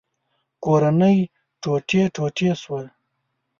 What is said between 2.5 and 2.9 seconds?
شوه.